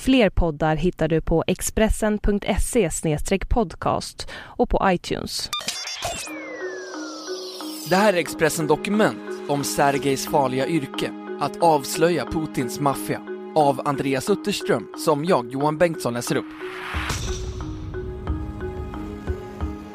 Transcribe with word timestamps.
Fler 0.00 0.30
poddar 0.30 0.76
hittar 0.76 1.08
du 1.08 1.20
på 1.20 1.44
expressen.se 1.46 2.90
podcast 3.48 4.28
och 4.34 4.70
på 4.70 4.80
iTunes. 4.84 5.50
Det 7.88 7.96
här 7.96 8.12
är 8.12 8.16
Expressen 8.16 8.66
Dokument 8.66 9.18
om 9.48 9.64
Sergejs 9.64 10.26
farliga 10.26 10.66
yrke, 10.66 11.10
att 11.40 11.62
avslöja 11.62 12.26
Putins 12.26 12.80
maffia, 12.80 13.20
av 13.54 13.80
Andreas 13.84 14.30
Utterström, 14.30 14.88
som 15.04 15.24
jag, 15.24 15.52
Johan 15.52 15.78
Bengtsson, 15.78 16.14
läser 16.14 16.36
upp. 16.36 16.46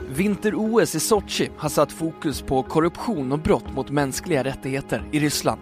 Vinter-OS 0.09 0.95
i 0.95 0.99
Sochi 0.99 1.49
har 1.57 1.69
satt 1.69 1.91
fokus 1.91 2.41
på 2.41 2.63
korruption 2.63 3.31
och 3.31 3.39
brott 3.39 3.73
mot 3.75 3.89
mänskliga 3.89 4.43
rättigheter 4.43 5.03
i 5.11 5.19
Ryssland. 5.19 5.61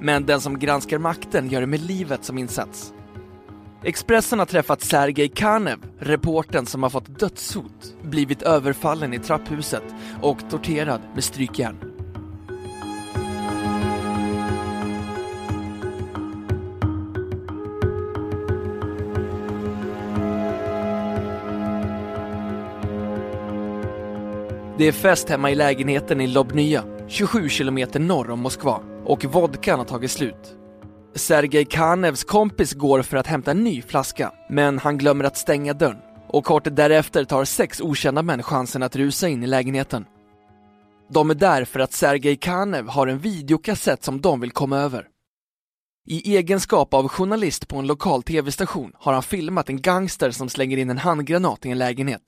Men 0.00 0.26
den 0.26 0.40
som 0.40 0.58
granskar 0.58 0.98
makten 0.98 1.48
gör 1.48 1.60
det 1.60 1.66
med 1.66 1.80
livet 1.80 2.24
som 2.24 2.38
insats. 2.38 2.92
Expressen 3.84 4.38
har 4.38 4.46
träffat 4.46 4.82
Sergej 4.82 5.28
Kanev, 5.28 5.78
reporten 5.98 6.66
som 6.66 6.82
har 6.82 6.90
fått 6.90 7.18
dödshot, 7.18 7.94
blivit 8.02 8.42
överfallen 8.42 9.14
i 9.14 9.18
trapphuset 9.18 9.82
och 10.22 10.50
torterad 10.50 11.00
med 11.14 11.24
strykjärn. 11.24 11.76
Det 24.78 24.88
är 24.88 24.92
fest 24.92 25.28
hemma 25.28 25.50
i 25.50 25.54
lägenheten 25.54 26.20
i 26.20 26.26
Lobnya, 26.26 26.84
27 27.08 27.48
kilometer 27.48 28.00
norr 28.00 28.30
om 28.30 28.40
Moskva, 28.40 28.80
och 29.04 29.24
vodkan 29.24 29.78
har 29.78 29.86
tagit 29.86 30.10
slut. 30.10 30.61
Sergej 31.14 31.64
Kanevs 31.64 32.24
kompis 32.24 32.72
går 32.72 33.02
för 33.02 33.16
att 33.16 33.26
hämta 33.26 33.50
en 33.50 33.64
ny 33.64 33.82
flaska, 33.82 34.32
men 34.48 34.78
han 34.78 34.98
glömmer 34.98 35.24
att 35.24 35.36
stänga 35.36 35.74
dörren. 35.74 35.98
Och 36.28 36.44
kort 36.44 36.76
därefter 36.76 37.24
tar 37.24 37.44
sex 37.44 37.80
okända 37.80 38.22
män 38.22 38.42
chansen 38.42 38.82
att 38.82 38.96
rusa 38.96 39.28
in 39.28 39.42
i 39.42 39.46
lägenheten. 39.46 40.04
De 41.10 41.30
är 41.30 41.34
där 41.34 41.64
för 41.64 41.80
att 41.80 41.92
Sergej 41.92 42.36
Kanev 42.36 42.88
har 42.88 43.06
en 43.06 43.18
videokassett 43.18 44.04
som 44.04 44.20
de 44.20 44.40
vill 44.40 44.50
komma 44.50 44.78
över. 44.78 45.06
I 46.06 46.36
egenskap 46.36 46.94
av 46.94 47.08
journalist 47.08 47.68
på 47.68 47.76
en 47.76 47.86
lokal 47.86 48.22
tv-station 48.22 48.92
har 48.94 49.12
han 49.12 49.22
filmat 49.22 49.68
en 49.68 49.80
gangster 49.80 50.30
som 50.30 50.48
slänger 50.48 50.76
in 50.76 50.90
en 50.90 50.98
handgranat 50.98 51.66
i 51.66 51.70
en 51.70 51.78
lägenhet. 51.78 52.22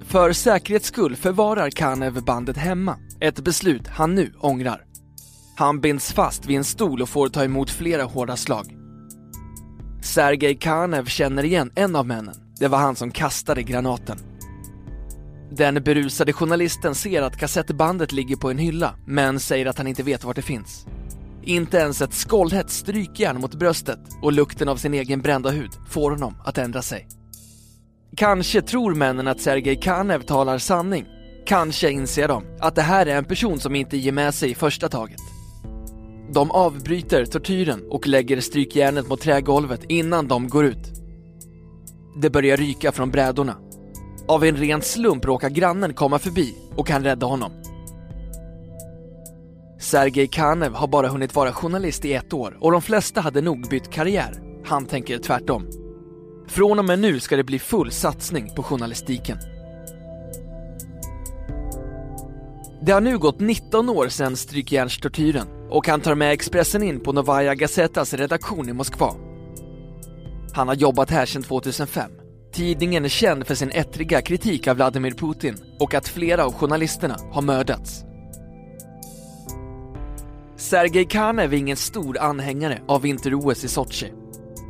För 0.00 0.32
säkerhets 0.32 0.88
skull 0.88 1.16
förvarar 1.16 1.70
Kanev 1.70 2.24
bandet 2.24 2.56
hemma, 2.56 2.96
ett 3.20 3.40
beslut 3.40 3.86
han 3.86 4.14
nu 4.14 4.32
ångrar. 4.40 4.87
Han 5.58 5.80
binds 5.80 6.12
fast 6.12 6.46
vid 6.46 6.56
en 6.56 6.64
stol 6.64 7.02
och 7.02 7.08
får 7.08 7.28
ta 7.28 7.44
emot 7.44 7.70
flera 7.70 8.04
hårda 8.04 8.36
slag. 8.36 8.76
Sergej 10.02 10.54
Kanev 10.54 11.04
känner 11.04 11.44
igen 11.44 11.72
en 11.74 11.96
av 11.96 12.06
männen. 12.06 12.34
Det 12.58 12.68
var 12.68 12.78
han 12.78 12.96
som 12.96 13.10
kastade 13.10 13.62
granaten. 13.62 14.18
Den 15.50 15.74
berusade 15.74 16.32
journalisten 16.32 16.94
ser 16.94 17.22
att 17.22 17.36
kassettbandet 17.36 18.12
ligger 18.12 18.36
på 18.36 18.50
en 18.50 18.58
hylla, 18.58 18.94
men 19.06 19.40
säger 19.40 19.66
att 19.66 19.78
han 19.78 19.86
inte 19.86 20.02
vet 20.02 20.24
var 20.24 20.34
det 20.34 20.42
finns. 20.42 20.86
Inte 21.42 21.76
ens 21.76 22.02
ett 22.02 22.14
skållhett 22.14 22.70
strykjärn 22.70 23.40
mot 23.40 23.54
bröstet 23.54 24.00
och 24.22 24.32
lukten 24.32 24.68
av 24.68 24.76
sin 24.76 24.94
egen 24.94 25.22
brända 25.22 25.50
hud 25.50 25.72
får 25.88 26.10
honom 26.10 26.34
att 26.44 26.58
ändra 26.58 26.82
sig. 26.82 27.08
Kanske 28.16 28.62
tror 28.62 28.94
männen 28.94 29.28
att 29.28 29.40
Sergej 29.40 29.76
Kanev 29.76 30.22
talar 30.22 30.58
sanning. 30.58 31.06
Kanske 31.46 31.90
inser 31.90 32.28
de 32.28 32.44
att 32.60 32.74
det 32.74 32.82
här 32.82 33.06
är 33.06 33.16
en 33.16 33.24
person 33.24 33.60
som 33.60 33.74
inte 33.74 33.96
ger 33.96 34.12
med 34.12 34.34
sig 34.34 34.50
i 34.50 34.54
första 34.54 34.88
taget. 34.88 35.37
De 36.30 36.50
avbryter 36.50 37.24
tortyren 37.24 37.82
och 37.90 38.06
lägger 38.06 38.40
strykjärnet 38.40 39.08
mot 39.08 39.20
trägolvet 39.20 39.80
innan 39.88 40.28
de 40.28 40.48
går 40.48 40.64
ut. 40.64 40.92
Det 42.20 42.30
börjar 42.30 42.56
ryka 42.56 42.92
från 42.92 43.10
brädorna. 43.10 43.56
Av 44.28 44.44
en 44.44 44.56
ren 44.56 44.82
slump 44.82 45.24
råkar 45.24 45.50
grannen 45.50 45.94
komma 45.94 46.18
förbi 46.18 46.54
och 46.76 46.86
kan 46.86 47.04
rädda 47.04 47.26
honom. 47.26 47.52
Sergej 49.80 50.26
Kanev 50.26 50.74
har 50.74 50.88
bara 50.88 51.08
hunnit 51.08 51.34
vara 51.34 51.52
journalist 51.52 52.04
i 52.04 52.12
ett 52.12 52.32
år 52.32 52.58
och 52.60 52.72
de 52.72 52.82
flesta 52.82 53.20
hade 53.20 53.40
nog 53.40 53.68
bytt 53.68 53.90
karriär. 53.90 54.42
Han 54.64 54.86
tänker 54.86 55.18
tvärtom. 55.18 55.66
Från 56.48 56.78
och 56.78 56.84
med 56.84 56.98
nu 56.98 57.20
ska 57.20 57.36
det 57.36 57.44
bli 57.44 57.58
full 57.58 57.90
satsning 57.90 58.50
på 58.56 58.62
journalistiken. 58.62 59.38
Det 62.80 62.92
har 62.92 63.00
nu 63.00 63.18
gått 63.18 63.40
19 63.40 63.88
år 63.88 64.08
sedan 64.08 64.36
strykjärnstortyren 64.36 65.46
och 65.70 65.88
han 65.88 66.00
tar 66.00 66.14
med 66.14 66.32
Expressen 66.32 66.82
in 66.82 67.00
på 67.00 67.12
Novaja 67.12 67.54
Gazetas 67.54 68.14
redaktion 68.14 68.68
i 68.68 68.72
Moskva. 68.72 69.14
Han 70.52 70.68
har 70.68 70.74
jobbat 70.74 71.10
här 71.10 71.26
sedan 71.26 71.42
2005. 71.42 72.10
Tidningen 72.52 73.04
är 73.04 73.08
känd 73.08 73.46
för 73.46 73.54
sin 73.54 73.70
ettriga 73.70 74.20
kritik 74.22 74.66
av 74.68 74.76
Vladimir 74.76 75.10
Putin 75.10 75.56
och 75.80 75.94
att 75.94 76.08
flera 76.08 76.44
av 76.44 76.52
journalisterna 76.52 77.16
har 77.32 77.42
mördats. 77.42 78.04
Sergej 80.56 81.04
Kanev 81.04 81.54
är 81.54 81.58
ingen 81.58 81.76
stor 81.76 82.18
anhängare 82.18 82.82
av 82.88 83.02
vinter-OS 83.02 83.64
i 83.64 83.68
Sochi. 83.68 84.12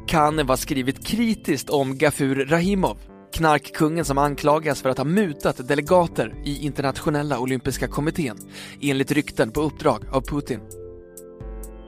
Kanev 0.07 0.49
har 0.49 0.57
skrivit 0.57 1.07
kritiskt 1.07 1.71
om 1.71 1.99
Gafur 1.99 2.47
Rahimov, 2.47 2.99
knarkkungen 3.33 4.05
som 4.05 4.19
anklagas 4.19 4.83
för 4.83 4.89
att 4.89 4.99
ha 4.99 5.05
mutat 5.05 5.69
delegater 5.69 6.35
i 6.45 6.67
internationella 6.67 7.39
olympiska 7.39 7.89
kommittén, 7.89 8.39
enligt 8.81 9.13
rykten 9.13 9.51
på 9.51 9.61
uppdrag 9.61 10.05
av 10.13 10.21
Putin. 10.21 10.61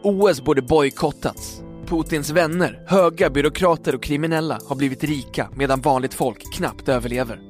OS 0.03 0.41
borde 0.41 0.63
bojkottats. 0.63 1.63
Putins 1.87 2.31
vänner, 2.31 2.85
höga 2.87 3.31
byråkrater 3.31 3.95
och 3.95 4.03
kriminella 4.03 4.59
har 4.69 4.77
blivit 4.77 5.05
rika 5.05 5.49
medan 5.55 5.81
vanligt 5.81 6.15
folk 6.15 6.55
knappt 6.55 6.89
överlever. 6.89 7.41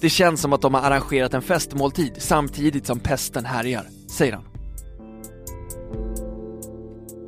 Det 0.00 0.10
känns 0.10 0.40
som 0.40 0.52
att 0.52 0.60
de 0.60 0.74
har 0.74 0.82
arrangerat 0.82 1.34
en 1.34 1.42
festmåltid 1.42 2.12
samtidigt 2.18 2.86
som 2.86 3.00
pesten 3.00 3.44
härjar, 3.44 3.86
säger 4.10 4.32
han. 4.32 4.44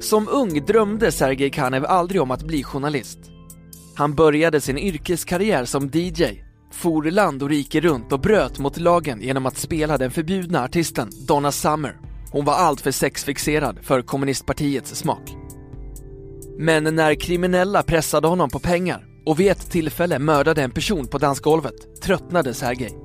Som 0.00 0.28
ung 0.28 0.65
drömde 0.65 1.12
Sergej 1.12 1.50
Kanev 1.50 1.84
aldrig 1.86 2.22
om 2.22 2.31
att 2.31 2.42
bli 2.42 2.62
journalist. 2.62 3.19
Han 3.96 4.14
började 4.14 4.60
sin 4.60 4.78
yrkeskarriär 4.78 5.64
som 5.64 5.90
DJ, 5.92 6.24
for 6.72 7.10
land 7.10 7.42
och 7.42 7.48
rike 7.48 7.80
runt 7.80 8.12
och 8.12 8.20
bröt 8.20 8.58
mot 8.58 8.78
lagen 8.78 9.20
genom 9.20 9.46
att 9.46 9.58
spela 9.58 9.98
den 9.98 10.10
förbjudna 10.10 10.64
artisten 10.64 11.10
Donna 11.26 11.52
Summer. 11.52 11.96
Hon 12.32 12.44
var 12.44 12.54
alltför 12.54 12.90
sexfixerad 12.90 13.78
för 13.82 14.02
kommunistpartiets 14.02 14.94
smak. 14.94 15.36
Men 16.58 16.84
när 16.84 17.14
kriminella 17.14 17.82
pressade 17.82 18.28
honom 18.28 18.50
på 18.50 18.58
pengar 18.58 19.06
och 19.26 19.40
vid 19.40 19.50
ett 19.50 19.70
tillfälle 19.70 20.18
mördade 20.18 20.62
en 20.62 20.70
person 20.70 21.06
på 21.06 21.18
dansgolvet 21.18 22.02
tröttnade 22.02 22.54
Sergej. 22.54 22.98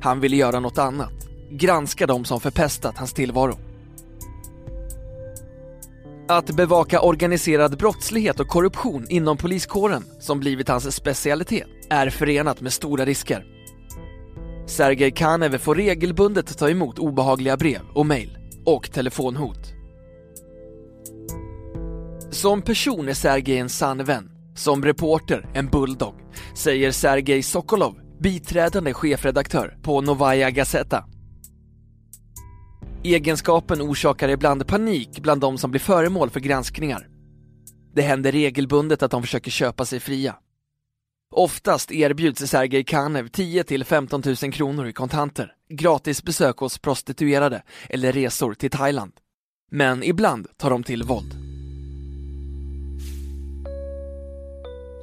Han 0.00 0.20
ville 0.20 0.36
göra 0.36 0.60
något 0.60 0.78
annat, 0.78 1.28
granska 1.50 2.06
dem 2.06 2.24
som 2.24 2.40
förpestat 2.40 2.98
hans 2.98 3.12
tillvaro. 3.12 3.58
Att 6.28 6.50
bevaka 6.50 7.00
organiserad 7.00 7.78
brottslighet 7.78 8.40
och 8.40 8.48
korruption 8.48 9.06
inom 9.08 9.36
poliskåren, 9.36 10.04
som 10.20 10.40
blivit 10.40 10.68
hans 10.68 10.96
specialitet, 10.96 11.66
är 11.90 12.10
förenat 12.10 12.60
med 12.60 12.72
stora 12.72 13.04
risker. 13.04 13.44
Sergej 14.66 15.10
Kanev 15.10 15.58
får 15.58 15.74
regelbundet 15.74 16.58
ta 16.58 16.70
emot 16.70 16.98
obehagliga 16.98 17.56
brev 17.56 17.80
och 17.94 18.06
mejl 18.06 18.38
och 18.66 18.92
telefonhot. 18.92 19.72
Som 22.30 22.62
person 22.62 23.08
är 23.08 23.14
Sergej 23.14 23.58
en 23.58 23.68
sann 23.68 24.04
vän. 24.04 24.30
Som 24.56 24.84
reporter 24.84 25.50
en 25.54 25.66
bulldog, 25.66 26.14
säger 26.56 26.90
Sergej 26.90 27.42
Sokolov, 27.42 27.94
biträdande 28.20 28.94
chefredaktör 28.94 29.78
på 29.82 30.00
Novaja 30.00 30.50
Gazeta. 30.50 31.04
Egenskapen 33.06 33.82
orsakar 33.82 34.28
ibland 34.28 34.66
panik 34.66 35.20
bland 35.20 35.40
de 35.40 35.58
som 35.58 35.70
blir 35.70 35.80
föremål 35.80 36.30
för 36.30 36.40
granskningar. 36.40 37.08
Det 37.94 38.02
händer 38.02 38.32
regelbundet 38.32 39.02
att 39.02 39.10
de 39.10 39.22
försöker 39.22 39.50
köpa 39.50 39.84
sig 39.84 40.00
fria. 40.00 40.36
Oftast 41.30 41.92
erbjuds 41.92 42.50
Sergej 42.50 42.84
Kanev 42.84 43.28
10 43.28 43.64
till 43.64 43.84
15 43.84 44.22
000 44.42 44.52
kronor 44.52 44.86
i 44.86 44.92
kontanter, 44.92 45.52
gratis 45.68 46.22
besök 46.22 46.56
hos 46.56 46.78
prostituerade 46.78 47.62
eller 47.88 48.12
resor 48.12 48.54
till 48.54 48.70
Thailand. 48.70 49.12
Men 49.70 50.02
ibland 50.02 50.46
tar 50.56 50.70
de 50.70 50.82
till 50.82 51.02
våld. 51.02 51.34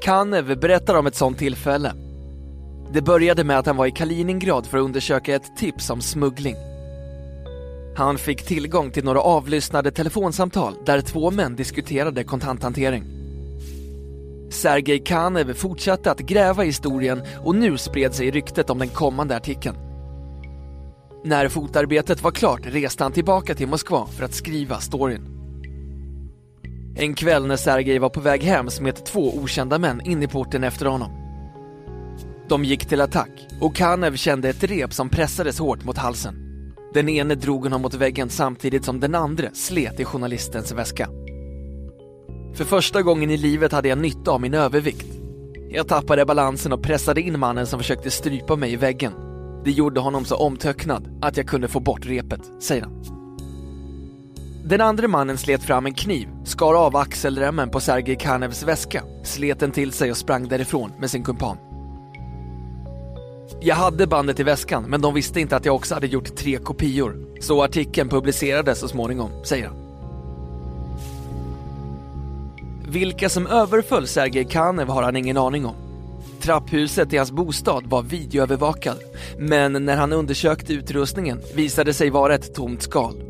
Kanev 0.04 0.60
berättar 0.60 0.96
om 0.96 1.08
ett 1.08 1.16
sånt 1.16 1.38
tillfälle. 1.38 1.94
Det 2.94 3.02
började 3.02 3.44
med 3.44 3.60
att 3.60 3.66
han 3.66 3.78
var 3.78 3.86
i 3.86 3.92
Kaliningrad 3.92 4.66
för 4.66 4.78
att 4.78 4.84
undersöka 4.84 5.36
ett 5.36 5.58
tips 5.58 5.90
om 5.90 6.02
smuggling. 6.02 6.71
Han 8.02 8.18
fick 8.18 8.44
tillgång 8.44 8.92
till 8.92 9.04
några 9.04 9.22
avlyssnade 9.22 9.92
telefonsamtal 9.92 10.74
där 10.86 11.02
två 11.02 11.32
män 11.32 11.56
diskuterade 11.56 12.24
kontanthantering. 12.24 13.04
Sergej 14.50 15.00
Kanev 15.00 15.54
fortsatte 15.54 16.12
att 16.12 16.20
gräva 16.20 16.64
i 16.64 16.68
historien 16.68 17.22
och 17.44 17.56
nu 17.56 17.78
spred 17.78 18.14
sig 18.14 18.32
ryktet 18.32 18.70
om 18.70 18.80
den 18.80 18.90
kommande 18.90 19.36
artikeln. 19.36 19.76
När 21.24 21.50
fotarbetet 21.50 22.24
var 22.24 22.32
klart 22.32 22.62
reste 22.64 23.04
han 23.04 23.12
tillbaka 23.12 23.56
till 23.56 23.68
Moskva 23.68 24.08
för 24.08 24.26
att 24.26 24.34
skriva 24.34 24.80
storyn. 24.80 25.26
En 26.96 27.14
kväll 27.14 27.48
när 27.48 27.58
Sergej 27.58 28.00
var 28.00 28.10
på 28.10 28.20
väg 28.20 28.44
hem 28.44 28.70
smet 28.70 29.06
två 29.06 29.38
okända 29.38 29.80
män 29.80 30.02
in 30.02 30.24
i 30.24 30.28
porten 30.28 30.64
efter 30.64 30.86
honom. 30.86 31.12
De 32.50 32.66
gick 32.66 32.86
till 32.86 33.02
attack 33.02 33.48
och 33.60 33.76
Kanev 33.76 34.16
kände 34.16 34.50
ett 34.50 34.64
rep 34.64 34.94
som 34.94 35.10
pressades 35.10 35.60
hårt 35.60 35.84
mot 35.84 35.98
halsen. 35.98 36.41
Den 36.94 37.10
ene 37.10 37.36
drog 37.36 37.64
honom 37.64 37.82
mot 37.82 37.94
väggen 37.94 38.30
samtidigt 38.30 38.86
som 38.86 39.00
den 39.00 39.16
andra 39.16 39.50
slet 39.54 40.00
i 40.00 40.06
journalistens 40.06 40.72
väska. 40.72 41.10
För 42.54 42.66
första 42.66 43.02
gången 43.02 43.30
i 43.30 43.38
livet 43.38 43.72
hade 43.72 43.90
jag 43.90 43.98
nytta 43.98 44.32
av 44.32 44.42
min 44.42 44.54
övervikt. 44.54 45.08
Jag 45.70 45.88
tappade 45.88 46.26
balansen 46.26 46.74
och 46.74 46.84
pressade 46.84 47.22
in 47.22 47.40
mannen 47.40 47.68
som 47.68 47.80
försökte 47.80 48.12
strypa 48.12 48.56
mig 48.56 48.74
i 48.74 48.76
väggen. 48.76 49.14
Det 49.66 49.72
gjorde 49.72 50.00
honom 50.00 50.26
så 50.26 50.36
omtöcknad 50.36 51.20
att 51.22 51.38
jag 51.38 51.48
kunde 51.48 51.68
få 51.68 51.80
bort 51.80 52.06
repet, 52.06 52.42
säger 52.60 52.82
han. 52.82 53.04
Den 54.66 54.82
andra 54.82 55.08
mannen 55.08 55.38
slet 55.38 55.64
fram 55.64 55.86
en 55.86 55.94
kniv, 55.94 56.28
skar 56.44 56.74
av 56.74 56.96
axelremmen 56.96 57.70
på 57.70 57.80
Sergej 57.80 58.16
Kanevs 58.16 58.64
väska, 58.64 59.04
slet 59.24 59.60
den 59.60 59.72
till 59.72 59.92
sig 59.92 60.12
och 60.12 60.18
sprang 60.18 60.48
därifrån 60.48 60.92
med 61.00 61.12
sin 61.12 61.24
kumpan. 61.24 61.58
Jag 63.60 63.76
hade 63.76 64.08
bandet 64.08 64.40
i 64.40 64.44
väskan, 64.44 64.86
men 64.88 65.02
de 65.02 65.14
visste 65.14 65.40
inte 65.40 65.56
att 65.56 65.66
jag 65.66 65.76
också 65.76 65.94
hade 65.94 66.08
gjort 66.08 66.36
tre 66.36 66.58
kopior. 66.58 67.16
Så 67.40 67.64
artikeln 67.64 68.10
publicerades 68.10 68.80
så 68.80 68.88
småningom, 68.88 69.30
säger 69.44 69.68
han. 69.68 69.76
Vilka 72.88 73.30
som 73.30 73.48
överföll 73.48 74.08
Sergej 74.08 74.46
Kanev 74.46 74.88
har 74.88 75.04
han 75.04 75.16
ingen 75.16 75.38
aning 75.38 75.66
om. 75.66 75.76
Trapphuset 76.42 77.14
i 77.14 77.18
hans 77.18 77.32
bostad 77.32 77.86
var 77.88 78.04
videoövervakad, 78.04 78.98
men 79.38 79.86
när 79.86 79.98
han 79.98 80.14
undersökte 80.14 80.74
utrustningen 80.74 81.42
visade 81.56 81.90
det 81.90 81.94
sig 81.94 82.10
vara 82.10 82.36
ett 82.36 82.54
tomt 82.54 82.82
skal. 82.82 83.24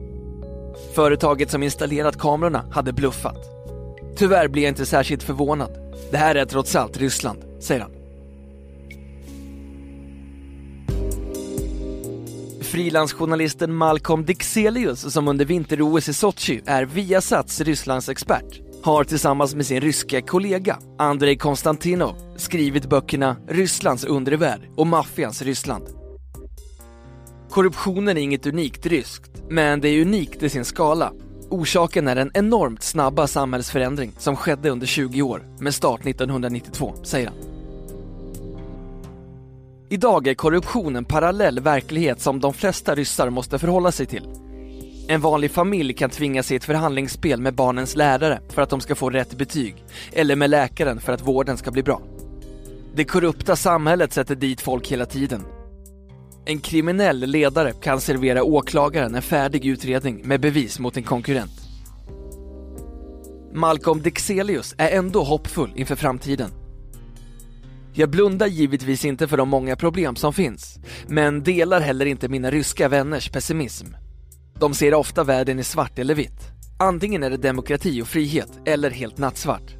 Företaget 0.95 1.51
som 1.51 1.63
installerat 1.63 2.17
kamerorna 2.17 2.65
hade 2.71 2.93
bluffat. 2.93 3.37
Tyvärr 4.17 4.47
blir 4.47 4.63
jag 4.63 4.71
inte 4.71 4.85
särskilt 4.85 5.23
förvånad. 5.23 5.71
Det 6.11 6.17
här 6.17 6.35
är 6.35 6.45
trots 6.45 6.75
allt 6.75 6.97
Ryssland, 6.97 7.43
säger 7.59 7.81
han. 7.81 8.00
Frilansjournalisten 12.71 13.75
Malcolm 13.75 14.25
Dixelius 14.25 15.13
som 15.13 15.27
under 15.27 15.45
vinter-OS 15.45 16.09
i 16.09 16.13
Sochi 16.13 16.61
är 16.65 16.85
Viasats 16.85 17.61
Rysslandsexpert 17.61 18.61
har 18.83 19.03
tillsammans 19.03 19.55
med 19.55 19.65
sin 19.65 19.81
ryska 19.81 20.21
kollega 20.21 20.77
Andrei 20.97 21.37
Konstantinov 21.37 22.15
skrivit 22.37 22.89
böckerna 22.89 23.35
Rysslands 23.47 24.03
undervärld 24.03 24.61
och 24.77 24.87
Maffians 24.87 25.41
Ryssland. 25.41 25.83
Korruptionen 27.49 28.17
är 28.17 28.21
inget 28.21 28.47
unikt 28.47 28.85
ryskt, 28.85 29.31
men 29.49 29.81
det 29.81 29.89
är 29.89 30.01
unikt 30.01 30.43
i 30.43 30.49
sin 30.49 30.65
skala. 30.65 31.13
Orsaken 31.49 32.07
är 32.07 32.15
den 32.15 32.31
enormt 32.33 32.83
snabba 32.83 33.27
samhällsförändring 33.27 34.11
som 34.17 34.35
skedde 34.35 34.69
under 34.69 34.87
20 34.87 35.21
år 35.21 35.43
med 35.59 35.73
start 35.73 36.05
1992, 36.05 36.93
säger 37.03 37.27
han. 37.27 37.50
Idag 39.91 40.27
är 40.27 40.33
korruption 40.33 40.95
en 40.95 41.05
parallell 41.05 41.59
verklighet 41.59 42.21
som 42.21 42.39
de 42.39 42.53
flesta 42.53 42.95
ryssar 42.95 43.29
måste 43.29 43.59
förhålla 43.59 43.91
sig 43.91 44.05
till. 44.05 44.27
En 45.07 45.21
vanlig 45.21 45.51
familj 45.51 45.93
kan 45.93 46.09
tvingas 46.09 46.51
i 46.51 46.55
ett 46.55 46.63
förhandlingsspel 46.63 47.41
med 47.41 47.55
barnens 47.55 47.95
lärare 47.95 48.41
för 48.49 48.61
att 48.61 48.69
de 48.69 48.81
ska 48.81 48.95
få 48.95 49.09
rätt 49.09 49.37
betyg, 49.37 49.83
eller 50.13 50.35
med 50.35 50.49
läkaren 50.49 50.99
för 50.99 51.13
att 51.13 51.27
vården 51.27 51.57
ska 51.57 51.71
bli 51.71 51.83
bra. 51.83 52.01
Det 52.95 53.03
korrupta 53.03 53.55
samhället 53.55 54.13
sätter 54.13 54.35
dit 54.35 54.61
folk 54.61 54.87
hela 54.87 55.05
tiden. 55.05 55.43
En 56.45 56.59
kriminell 56.59 57.19
ledare 57.19 57.71
kan 57.71 58.01
servera 58.01 58.43
åklagaren 58.43 59.15
en 59.15 59.21
färdig 59.21 59.65
utredning 59.65 60.21
med 60.23 60.41
bevis 60.41 60.79
mot 60.79 60.97
en 60.97 61.03
konkurrent. 61.03 61.61
Malcolm 63.53 64.01
Dixelius 64.01 64.75
är 64.77 64.89
ändå 64.89 65.23
hoppfull 65.23 65.71
inför 65.75 65.95
framtiden. 65.95 66.60
Jag 67.93 68.09
blundar 68.09 68.47
givetvis 68.47 69.05
inte 69.05 69.27
för 69.27 69.37
de 69.37 69.49
många 69.49 69.75
problem 69.75 70.15
som 70.15 70.33
finns, 70.33 70.79
men 71.07 71.43
delar 71.43 71.81
heller 71.81 72.05
inte 72.05 72.29
mina 72.29 72.51
ryska 72.51 72.87
vänners 72.87 73.29
pessimism. 73.29 73.87
De 74.59 74.73
ser 74.73 74.93
ofta 74.93 75.23
världen 75.23 75.59
i 75.59 75.63
svart 75.63 75.99
eller 75.99 76.15
vitt. 76.15 76.51
Antingen 76.79 77.23
är 77.23 77.29
det 77.29 77.37
demokrati 77.37 78.01
och 78.01 78.07
frihet, 78.07 78.59
eller 78.65 78.89
helt 78.89 79.17
nattsvart. 79.17 79.75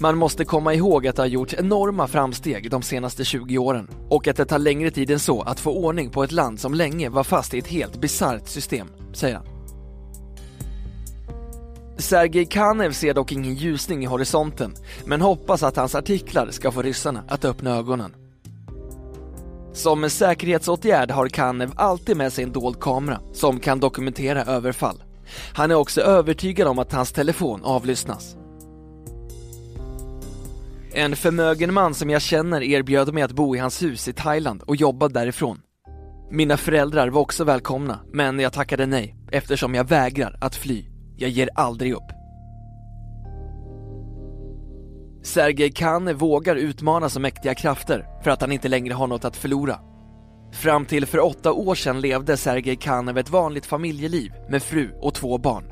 Man 0.00 0.18
måste 0.18 0.44
komma 0.44 0.74
ihåg 0.74 1.06
att 1.06 1.16
det 1.16 1.22
har 1.22 1.26
gjorts 1.26 1.54
enorma 1.58 2.06
framsteg 2.06 2.70
de 2.70 2.82
senaste 2.82 3.24
20 3.24 3.58
åren 3.58 3.88
och 4.08 4.28
att 4.28 4.36
det 4.36 4.44
tar 4.44 4.58
längre 4.58 4.90
tid 4.90 5.10
än 5.10 5.18
så 5.18 5.42
att 5.42 5.60
få 5.60 5.70
ordning 5.72 6.10
på 6.10 6.24
ett 6.24 6.32
land 6.32 6.60
som 6.60 6.74
länge 6.74 7.08
var 7.08 7.24
fast 7.24 7.54
i 7.54 7.58
ett 7.58 7.66
helt 7.66 8.00
bisarrt 8.00 8.48
system, 8.48 8.88
säger 9.12 9.36
han. 9.36 9.57
Sergej 11.98 12.46
Kanev 12.46 12.92
ser 12.92 13.14
dock 13.14 13.32
ingen 13.32 13.54
ljusning 13.54 14.02
i 14.02 14.06
horisonten, 14.06 14.74
men 15.04 15.20
hoppas 15.20 15.62
att 15.62 15.76
hans 15.76 15.94
artiklar 15.94 16.50
ska 16.50 16.72
få 16.72 16.82
ryssarna 16.82 17.24
att 17.28 17.44
öppna 17.44 17.76
ögonen. 17.76 18.14
Som 19.72 20.10
säkerhetsåtgärd 20.10 21.10
har 21.10 21.28
Kanev 21.28 21.72
alltid 21.76 22.16
med 22.16 22.32
sig 22.32 22.44
en 22.44 22.52
dold 22.52 22.80
kamera 22.80 23.20
som 23.32 23.60
kan 23.60 23.80
dokumentera 23.80 24.44
överfall. 24.44 25.02
Han 25.52 25.70
är 25.70 25.74
också 25.74 26.00
övertygad 26.00 26.68
om 26.68 26.78
att 26.78 26.92
hans 26.92 27.12
telefon 27.12 27.60
avlyssnas. 27.64 28.36
En 30.92 31.16
förmögen 31.16 31.74
man 31.74 31.94
som 31.94 32.10
jag 32.10 32.22
känner 32.22 32.62
erbjöd 32.62 33.14
mig 33.14 33.22
att 33.22 33.32
bo 33.32 33.56
i 33.56 33.58
hans 33.58 33.82
hus 33.82 34.08
i 34.08 34.12
Thailand 34.12 34.62
och 34.62 34.76
jobba 34.76 35.08
därifrån. 35.08 35.60
Mina 36.30 36.56
föräldrar 36.56 37.08
var 37.08 37.20
också 37.20 37.44
välkomna, 37.44 38.00
men 38.12 38.40
jag 38.40 38.52
tackade 38.52 38.86
nej 38.86 39.16
eftersom 39.32 39.74
jag 39.74 39.88
vägrar 39.88 40.38
att 40.40 40.56
fly. 40.56 40.97
Jag 41.20 41.30
ger 41.30 41.50
aldrig 41.54 41.92
upp. 41.92 42.12
Sergej 45.22 45.72
Kane 45.72 46.12
vågar 46.12 46.56
utmana 46.56 47.08
så 47.08 47.20
mäktiga 47.20 47.54
krafter 47.54 48.06
för 48.22 48.30
att 48.30 48.40
han 48.40 48.52
inte 48.52 48.68
längre 48.68 48.94
har 48.94 49.06
något 49.06 49.24
att 49.24 49.36
förlora. 49.36 49.80
Fram 50.52 50.86
till 50.86 51.06
för 51.06 51.20
åtta 51.20 51.52
år 51.52 51.74
sedan 51.74 52.00
levde 52.00 52.36
Sergej 52.36 52.76
Kanev 52.76 53.18
ett 53.18 53.30
vanligt 53.30 53.66
familjeliv 53.66 54.32
med 54.48 54.62
fru 54.62 54.90
och 55.00 55.14
två 55.14 55.38
barn. 55.38 55.64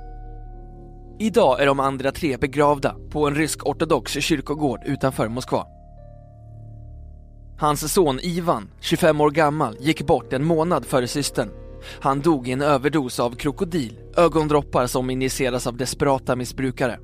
Idag 1.18 1.62
är 1.62 1.66
de 1.66 1.80
andra 1.80 2.12
tre 2.12 2.36
begravda 2.36 2.96
på 3.10 3.26
en 3.26 3.34
rysk-ortodox 3.34 4.12
kyrkogård 4.20 4.80
utanför 4.84 5.28
Moskva. 5.28 5.66
Hans 7.58 7.92
son 7.92 8.20
Ivan, 8.22 8.70
25 8.80 9.20
år 9.20 9.30
gammal, 9.30 9.76
gick 9.80 10.06
bort 10.06 10.32
en 10.32 10.44
månad 10.44 10.86
före 10.86 11.08
systern. 11.08 11.65
Han 12.00 12.20
dog 12.20 12.48
i 12.48 12.52
en 12.52 12.62
överdos 12.62 13.20
av 13.20 13.36
krokodil, 13.36 13.98
ögondroppar 14.16 14.86
som 14.86 15.10
injiceras 15.10 15.66
av 15.66 15.76
desperata 15.76 16.36
missbrukare. 16.36 16.98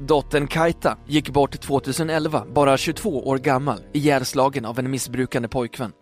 Dottern 0.00 0.46
Kaita 0.46 0.98
gick 1.06 1.30
bort 1.30 1.60
2011, 1.60 2.46
bara 2.54 2.76
22 2.76 3.28
år 3.28 3.38
gammal, 3.38 3.78
ihjälslagen 3.92 4.64
av 4.64 4.78
en 4.78 4.90
missbrukande 4.90 5.48
pojkvän. 5.48 5.92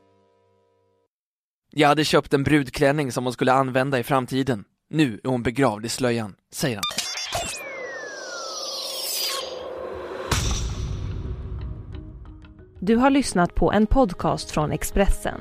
Jag 1.71 1.89
hade 1.89 2.05
köpt 2.05 2.35
en 2.35 2.43
brudklänning 2.43 3.13
som 3.13 3.25
hon 3.25 3.33
skulle 3.33 3.53
använda 3.53 3.99
i 3.99 4.03
framtiden. 4.03 4.65
Nu 4.91 5.21
är 5.25 5.29
hon 5.29 5.43
begravd 5.43 5.87
i 5.87 5.89
slöjan, 5.89 6.35
säger 6.53 6.77
han. 6.77 6.83
Du 12.81 12.97
har 12.97 13.11
lyssnat 13.11 13.55
på 13.55 13.73
en 13.73 13.87
podcast 13.87 14.51
från 14.51 14.73
Expressen. 14.73 15.41